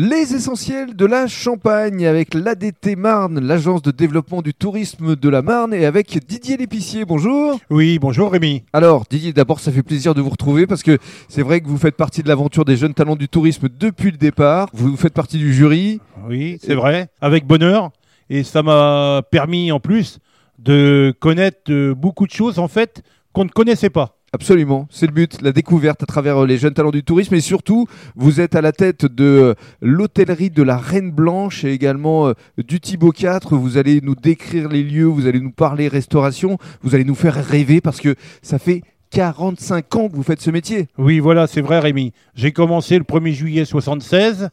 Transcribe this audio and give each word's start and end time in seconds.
Les 0.00 0.32
essentiels 0.32 0.94
de 0.94 1.06
la 1.06 1.26
Champagne 1.26 2.06
avec 2.06 2.32
l'ADT 2.32 2.94
Marne, 2.96 3.40
l'agence 3.40 3.82
de 3.82 3.90
développement 3.90 4.42
du 4.42 4.54
tourisme 4.54 5.16
de 5.16 5.28
la 5.28 5.42
Marne, 5.42 5.74
et 5.74 5.86
avec 5.86 6.24
Didier 6.24 6.56
l'épicier. 6.56 7.04
Bonjour. 7.04 7.58
Oui, 7.68 7.98
bonjour 7.98 8.30
Rémi. 8.30 8.62
Alors 8.72 9.06
Didier, 9.10 9.32
d'abord 9.32 9.58
ça 9.58 9.72
fait 9.72 9.82
plaisir 9.82 10.14
de 10.14 10.20
vous 10.20 10.30
retrouver 10.30 10.68
parce 10.68 10.84
que 10.84 10.98
c'est 11.28 11.42
vrai 11.42 11.60
que 11.60 11.66
vous 11.66 11.78
faites 11.78 11.96
partie 11.96 12.22
de 12.22 12.28
l'aventure 12.28 12.64
des 12.64 12.76
jeunes 12.76 12.94
talents 12.94 13.16
du 13.16 13.28
tourisme 13.28 13.68
depuis 13.68 14.12
le 14.12 14.18
départ. 14.18 14.68
Vous 14.72 14.96
faites 14.96 15.14
partie 15.14 15.36
du 15.36 15.52
jury. 15.52 16.00
Oui, 16.28 16.60
c'est 16.62 16.76
vrai, 16.76 17.08
avec 17.20 17.44
bonheur. 17.44 17.90
Et 18.30 18.44
ça 18.44 18.62
m'a 18.62 19.22
permis 19.32 19.72
en 19.72 19.80
plus 19.80 20.20
de 20.60 21.12
connaître 21.18 21.72
euh, 21.72 21.92
beaucoup 21.92 22.28
de 22.28 22.32
choses 22.32 22.60
en 22.60 22.68
fait 22.68 23.02
qu'on 23.32 23.46
ne 23.46 23.50
connaissait 23.50 23.90
pas. 23.90 24.17
Absolument, 24.32 24.86
c'est 24.90 25.06
le 25.06 25.12
but, 25.12 25.40
la 25.40 25.52
découverte 25.52 26.02
à 26.02 26.06
travers 26.06 26.42
euh, 26.42 26.46
les 26.46 26.58
jeunes 26.58 26.74
talents 26.74 26.90
du 26.90 27.02
tourisme 27.02 27.34
et 27.34 27.40
surtout, 27.40 27.86
vous 28.14 28.42
êtes 28.42 28.54
à 28.54 28.60
la 28.60 28.72
tête 28.72 29.06
de 29.06 29.24
euh, 29.24 29.54
l'hôtellerie 29.80 30.50
de 30.50 30.62
la 30.62 30.76
Reine 30.76 31.10
Blanche 31.10 31.64
et 31.64 31.72
également 31.72 32.28
euh, 32.28 32.34
du 32.58 32.78
Thibaut 32.78 33.10
4. 33.10 33.56
Vous 33.56 33.78
allez 33.78 34.02
nous 34.02 34.14
décrire 34.14 34.68
les 34.68 34.82
lieux, 34.82 35.06
vous 35.06 35.26
allez 35.26 35.40
nous 35.40 35.50
parler 35.50 35.88
restauration, 35.88 36.58
vous 36.82 36.94
allez 36.94 37.04
nous 37.04 37.14
faire 37.14 37.42
rêver 37.42 37.80
parce 37.80 38.02
que 38.02 38.16
ça 38.42 38.58
fait 38.58 38.82
45 39.12 39.96
ans 39.96 40.08
que 40.10 40.16
vous 40.16 40.22
faites 40.22 40.42
ce 40.42 40.50
métier. 40.50 40.88
Oui, 40.98 41.20
voilà, 41.20 41.46
c'est 41.46 41.62
vrai 41.62 41.78
Rémi. 41.78 42.12
J'ai 42.34 42.52
commencé 42.52 42.98
le 42.98 43.04
1er 43.04 43.32
juillet 43.32 43.64
76, 43.64 44.50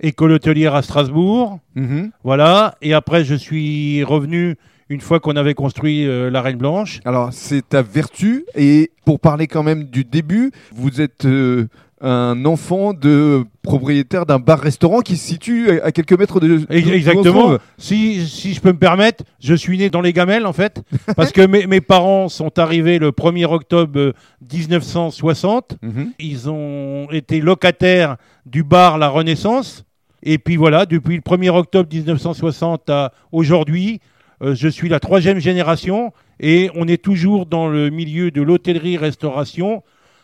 école 0.00 0.30
hôtelière 0.30 0.76
à 0.76 0.82
Strasbourg. 0.82 1.58
Mhm. 1.74 2.12
Voilà, 2.22 2.76
et 2.80 2.94
après 2.94 3.24
je 3.24 3.34
suis 3.34 4.04
revenu 4.04 4.56
une 4.92 5.00
fois 5.00 5.20
qu'on 5.20 5.36
avait 5.36 5.54
construit 5.54 6.06
euh, 6.06 6.30
la 6.30 6.42
Reine 6.42 6.58
Blanche. 6.58 7.00
Alors 7.06 7.30
c'est 7.32 7.66
ta 7.66 7.80
vertu 7.80 8.44
et 8.54 8.90
pour 9.06 9.20
parler 9.20 9.46
quand 9.46 9.62
même 9.62 9.84
du 9.84 10.04
début, 10.04 10.52
vous 10.70 11.00
êtes 11.00 11.24
euh, 11.24 11.66
un 12.02 12.44
enfant 12.44 12.92
de 12.92 13.44
propriétaire 13.62 14.26
d'un 14.26 14.38
bar-restaurant 14.38 15.00
qui 15.00 15.16
se 15.16 15.26
situe 15.26 15.80
à 15.80 15.92
quelques 15.92 16.18
mètres 16.18 16.40
de... 16.40 16.66
Exactement. 16.68 17.56
Si, 17.78 18.26
si 18.26 18.52
je 18.52 18.60
peux 18.60 18.72
me 18.72 18.78
permettre, 18.78 19.24
je 19.40 19.54
suis 19.54 19.78
né 19.78 19.88
dans 19.88 20.02
les 20.02 20.12
gamelles 20.12 20.44
en 20.44 20.52
fait, 20.52 20.82
parce 21.16 21.32
que 21.32 21.40
mes, 21.46 21.66
mes 21.66 21.80
parents 21.80 22.28
sont 22.28 22.58
arrivés 22.58 22.98
le 22.98 23.12
1er 23.12 23.46
octobre 23.46 23.98
euh, 23.98 24.12
1960. 24.52 25.78
Mhm. 25.80 26.12
Ils 26.18 26.50
ont 26.50 27.08
été 27.10 27.40
locataires 27.40 28.16
du 28.44 28.62
bar 28.62 28.98
La 28.98 29.08
Renaissance. 29.08 29.86
Et 30.22 30.38
puis 30.38 30.56
voilà, 30.56 30.86
depuis 30.86 31.16
le 31.16 31.22
1er 31.22 31.50
octobre 31.50 31.88
1960 31.92 32.90
à 32.90 33.12
aujourd'hui, 33.32 34.00
euh, 34.42 34.54
je 34.54 34.68
suis 34.68 34.88
la 34.88 35.00
troisième 35.00 35.38
génération 35.38 36.12
et 36.40 36.70
on 36.74 36.88
est 36.88 37.02
toujours 37.02 37.46
dans 37.46 37.68
le 37.68 37.90
milieu 37.90 38.30
de 38.30 38.42
l'hôtellerie-restauration. 38.42 39.82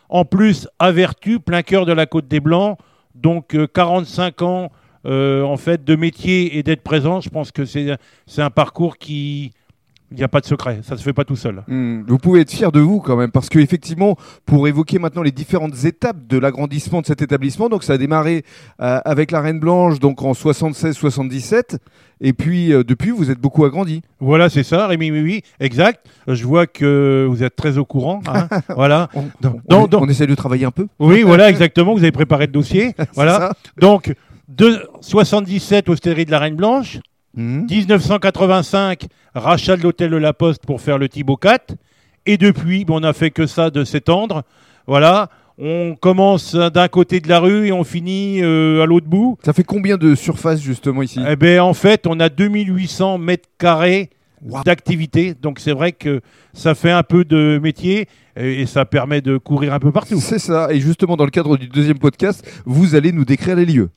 En 0.09 0.25
plus, 0.25 0.67
à 0.79 0.91
plein 1.45 1.61
cœur 1.61 1.85
de 1.85 1.93
la 1.93 2.05
Côte 2.05 2.27
des 2.27 2.39
Blancs. 2.39 2.77
Donc 3.15 3.55
euh, 3.55 3.67
45 3.67 4.41
ans 4.41 4.71
euh, 5.05 5.43
en 5.43 5.57
fait 5.57 5.83
de 5.85 5.95
métier 5.95 6.57
et 6.57 6.63
d'être 6.63 6.83
présent. 6.83 7.21
Je 7.21 7.29
pense 7.29 7.51
que 7.51 7.65
c'est 7.65 7.97
un 8.37 8.49
parcours 8.49 8.97
qui... 8.97 9.53
Il 10.11 10.17
n'y 10.17 10.23
a 10.23 10.27
pas 10.27 10.39
de 10.41 10.45
secret, 10.45 10.79
ça 10.83 10.95
ne 10.95 10.99
se 10.99 11.03
fait 11.03 11.13
pas 11.13 11.23
tout 11.23 11.35
seul. 11.35 11.63
Hmm, 11.67 12.01
Vous 12.07 12.17
pouvez 12.17 12.41
être 12.41 12.51
fier 12.51 12.71
de 12.71 12.79
vous 12.79 12.99
quand 12.99 13.15
même, 13.15 13.29
parce 13.31 13.47
que 13.49 13.59
effectivement, 13.59 14.17
pour 14.45 14.67
évoquer 14.67 14.97
maintenant 14.99 15.21
les 15.21 15.31
différentes 15.31 15.83
étapes 15.85 16.25
de 16.27 16.37
l'agrandissement 16.39 17.01
de 17.01 17.05
cet 17.05 17.21
établissement, 17.21 17.69
donc 17.69 17.83
ça 17.83 17.93
a 17.93 17.97
démarré 17.97 18.43
euh, 18.81 18.99
avec 19.05 19.29
la 19.31 19.41
Reine 19.41 19.59
Blanche, 19.59 19.99
donc 19.99 20.21
en 20.23 20.31
76-77, 20.33 21.77
et 22.21 22.33
puis 22.33 22.73
euh, 22.73 22.83
depuis 22.83 23.11
vous 23.11 23.31
êtes 23.31 23.39
beaucoup 23.39 23.65
agrandi. 23.65 24.01
Voilà, 24.19 24.49
c'est 24.49 24.63
ça, 24.63 24.87
Rémi, 24.87 25.11
oui, 25.11 25.21
oui, 25.21 25.41
exact. 25.59 26.05
Je 26.27 26.43
vois 26.45 26.67
que 26.67 27.25
vous 27.29 27.43
êtes 27.43 27.55
très 27.55 27.77
au 27.77 27.85
courant. 27.85 28.21
hein. 28.27 28.47
voilà. 28.75 29.09
On, 29.13 29.23
Donc, 29.41 29.61
on- 29.69 29.87
donc- 29.87 30.01
on 30.03 30.09
essaie 30.09 30.27
de 30.27 30.35
travailler 30.35 30.65
un 30.65 30.71
peu. 30.71 30.87
Oui, 30.99 31.21
voilà, 31.25 31.49
exactement. 31.49 31.93
Vous 31.93 32.01
avez 32.03 32.11
préparé 32.11 32.45
le 32.47 32.51
dossier. 32.51 32.93
Voilà. 33.13 33.37
ça 33.37 33.53
Donc, 33.77 34.13
de 34.47 34.81
77, 35.01 35.89
hostellerie 35.89 36.25
de 36.25 36.31
la 36.31 36.39
Reine 36.39 36.55
Blanche. 36.55 36.99
Hmm. 37.35 37.65
1985, 37.69 39.05
rachat 39.35 39.77
de 39.77 39.83
l'hôtel 39.83 40.11
de 40.11 40.17
la 40.17 40.33
Poste 40.33 40.65
pour 40.65 40.81
faire 40.81 40.97
le 40.97 41.07
Thibaut 41.09 41.37
4. 41.37 41.75
Et 42.25 42.37
depuis, 42.37 42.85
on 42.89 42.99
n'a 42.99 43.13
fait 43.13 43.31
que 43.31 43.45
ça 43.45 43.69
de 43.69 43.83
s'étendre. 43.83 44.43
Voilà. 44.87 45.29
On 45.57 45.95
commence 45.99 46.55
d'un 46.55 46.87
côté 46.87 47.19
de 47.19 47.27
la 47.27 47.39
rue 47.39 47.67
et 47.67 47.71
on 47.71 47.83
finit 47.83 48.41
euh, 48.41 48.81
à 48.81 48.85
l'autre 48.85 49.07
bout. 49.07 49.37
Ça 49.43 49.51
fait 49.53 49.63
combien 49.63 49.97
de 49.97 50.15
surface 50.15 50.61
justement 50.61 51.01
ici? 51.01 51.19
Eh 51.27 51.35
ben, 51.35 51.59
en 51.59 51.73
fait, 51.73 52.07
on 52.07 52.19
a 52.19 52.29
2800 52.29 53.17
mètres 53.17 53.49
carrés 53.57 54.09
Wow. 54.41 54.63
d'activité. 54.63 55.33
Donc, 55.33 55.59
c'est 55.59 55.73
vrai 55.73 55.91
que 55.91 56.21
ça 56.53 56.73
fait 56.73 56.91
un 56.91 57.03
peu 57.03 57.25
de 57.25 57.59
métier 57.61 58.07
et, 58.37 58.61
et 58.61 58.65
ça 58.67 58.85
permet 58.85 59.19
de 59.19 59.37
courir 59.37 59.73
un 59.73 59.79
peu 59.79 59.91
partout. 59.91 60.17
C'est 60.21 60.39
ça, 60.39 60.69
et 60.71 60.79
justement 60.79 61.17
dans 61.17 61.25
le 61.25 61.29
cadre 61.29 61.57
du 61.57 61.67
deuxième 61.67 61.99
podcast, 61.99 62.49
vous 62.65 62.95
allez 62.95 63.11
nous 63.11 63.25
décrire 63.25 63.57
les 63.57 63.65
lieux. 63.65 63.89